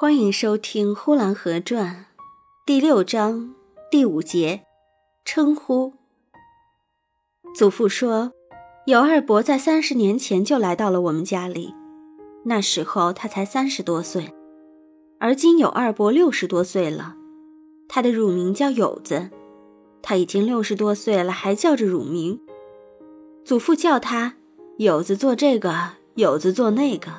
[0.00, 2.06] 欢迎收听《呼兰河传》
[2.64, 3.52] 第六章
[3.90, 4.62] 第五节，
[5.24, 5.92] 称呼。
[7.52, 8.30] 祖父说，
[8.86, 11.74] 有二伯在三十年前就来到了我们家里，
[12.44, 14.32] 那时候他才三十多岁，
[15.18, 17.16] 而今有二伯六十多岁了。
[17.88, 19.30] 他的乳名叫友子，
[20.00, 22.40] 他已经六十多岁了，还叫着乳名。
[23.44, 24.36] 祖父叫他
[24.76, 27.10] 有子做这个，有子做那个，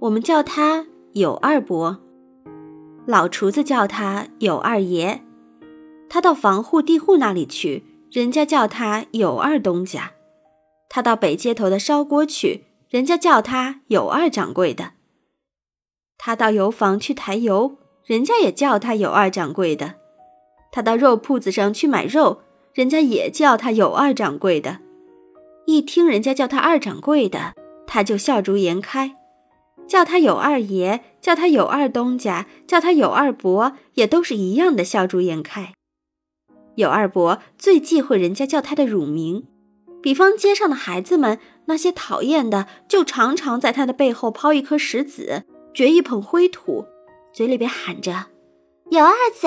[0.00, 0.86] 我们叫他。
[1.14, 1.96] 有二伯，
[3.06, 5.22] 老厨子叫他有二爷。
[6.08, 10.10] 他到房户地户那里去，人家叫他有二东家。
[10.88, 14.94] 他到北街头的烧锅去，人家叫他有二掌柜的。
[16.18, 19.94] 他到油坊去抬油，人家也叫他有二掌柜的。
[20.72, 22.40] 他到肉铺子上去买肉，
[22.72, 24.80] 人家也叫他有二掌柜的。
[25.66, 27.54] 一听人家叫他二掌柜的，
[27.86, 29.14] 他就笑逐颜开。
[29.86, 35.72] 叫他有二爷，叫他有二东家，叫他有二伯，也都是一样的笑逐颜开。
[36.76, 39.46] 有二伯最忌讳人家叫他的乳名，
[40.02, 46.86] 比方街上的孩子们那些讨厌的，就常常在他的背后抛一颗石子，掘一捧灰土，
[47.32, 48.26] 嘴里边喊着
[48.90, 49.46] ：“有二子，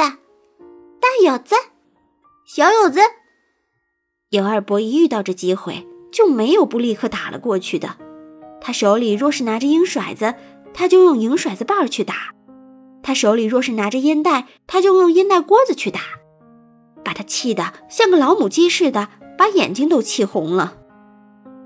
[1.02, 1.56] 大有子，
[2.45, 3.00] 小有子。”
[4.31, 7.98] 有二伯一遇到这机会，就没有不立刻打了过去的。
[8.68, 10.36] 他手里若是拿着银骰子，
[10.73, 12.14] 他就用银骰子把儿去打；
[13.02, 16.02] 他手里若是拿着烟袋，他就用烟袋锅子去打，
[17.02, 19.08] 把他气得像个老母鸡似的，
[19.38, 20.73] 把眼睛都气红了。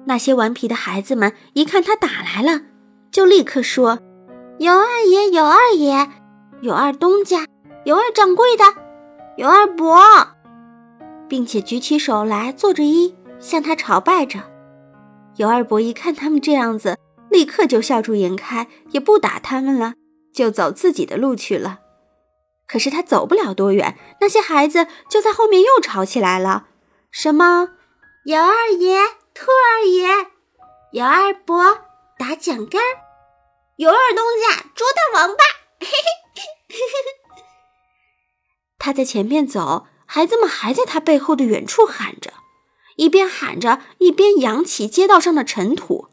[0.06, 2.62] 那些顽皮的孩子们一看他打来了，
[3.10, 3.98] 就立刻说
[4.60, 6.08] ：“有二爷，有二爷，
[6.62, 7.48] 有二东家，
[7.84, 8.64] 有二掌柜的，
[9.38, 10.00] 有二伯，
[11.28, 14.44] 并且举起手来做着揖，向他朝拜着。”
[15.38, 16.98] 尤二伯一看他们这样子，
[17.30, 19.94] 立刻就笑逐颜开，也不打他们了，
[20.34, 21.80] 就走自己的路去了。
[22.68, 26.68] 可是他走不了多远，那些孩子就在后面又吵起来了
[27.12, 27.70] ：“什么？
[28.26, 29.00] 尤二爷、
[29.34, 30.08] 兔二爷、
[30.92, 31.80] 尤二伯
[32.18, 32.82] 打蒋干，
[33.78, 35.44] 尤二东家捉大王八。”
[35.82, 37.22] 嘿嘿嘿嘿。
[38.78, 42.34] 他在前面走，孩子们还在他背后的远处喊着。
[42.96, 46.08] 一边喊着，一边扬起街道上的尘土，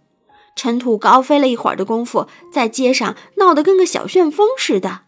[0.56, 5.00] 尘土高飞了一会儿的功夫，在街上闹得跟个小旋风似的。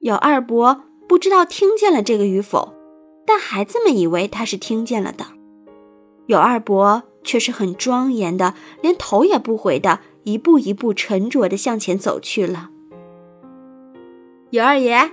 [0.00, 2.74] 有二伯不知道听见了这个与否，
[3.26, 5.26] 但孩子们以为他是听见了的。
[6.26, 12.70] 有二伯却是很庄严的，连头也不回的，一步一步沉着的向前走去了。
[14.50, 15.10] 有二爷，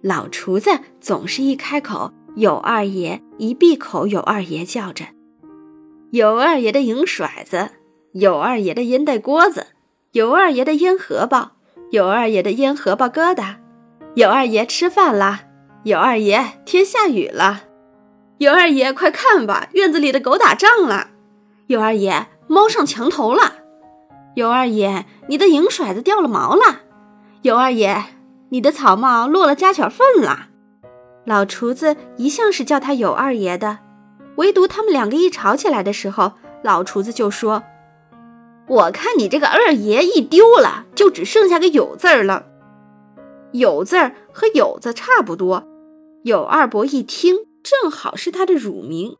[0.00, 0.70] 老厨子
[1.00, 2.12] 总是一开口。
[2.34, 5.06] 有二爷一闭口，有二爷叫着；
[6.12, 7.70] 有二爷的银骰子，
[8.12, 9.66] 有二爷的烟袋锅子，
[10.12, 11.56] 有二爷的烟荷包，
[11.90, 13.56] 有二爷的烟荷包疙瘩，
[14.14, 15.40] 有二爷吃饭啦，
[15.82, 17.64] 有二爷天下雨了，
[18.38, 21.08] 有二爷快看吧，院子里的狗打仗了，
[21.66, 23.54] 有二爷猫上墙头了，
[24.36, 26.82] 有二爷你的银骰子掉了毛了，
[27.42, 28.04] 有二爷
[28.50, 30.50] 你的草帽落了家雀粪了。
[31.24, 33.78] 老厨子一向是叫他有二爷的，
[34.36, 37.62] 唯独他们两个一吵起来的时候，老厨子就说
[38.66, 42.46] ：“我看你这个二爷一丢了，就只剩下个有字儿了。
[43.52, 45.68] 有字儿和有字差不多。”
[46.24, 47.34] 有二伯一听，
[47.64, 49.16] 正好是他的乳名，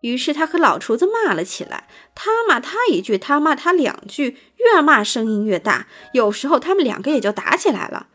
[0.00, 8.08] 于是他和老厨子骂了起来，他骂他一句，他骂他两句，越骂声音越大，有时候他们两个也就打起来了。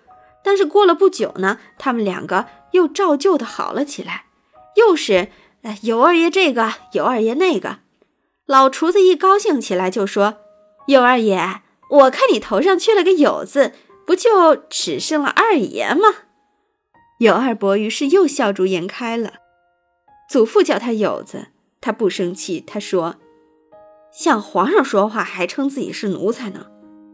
[0.44, 4.26] 但是过了不久呢，他们两个又照旧的好了起来，
[4.76, 5.30] 又是
[5.82, 7.80] 有二爷这个，有二爷那个。
[8.46, 10.40] 老厨子一高兴起来就说
[10.88, 13.72] ：“有二爷，我看你头上缺了个有字，
[14.06, 16.10] 不就只剩了二爷吗？”
[17.20, 19.36] 有二伯于是又笑逐颜开了。
[20.30, 21.48] 祖父叫他有子，
[21.80, 23.16] 他不生气，他说
[24.12, 26.68] ：“向皇上说话还称自己是奴才呢，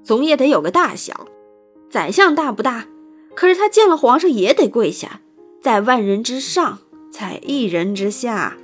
[0.03, 1.27] 总也得有个大小。
[1.91, 2.87] 宰相大不大？”
[3.35, 5.21] 可是他见了皇上也得跪下，
[5.61, 6.79] 在万人之上，
[7.11, 8.57] 在一人之下。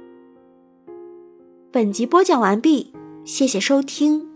[1.71, 4.34] 本集播讲完毕，谢谢收听。